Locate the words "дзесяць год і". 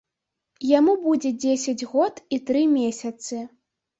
1.43-2.39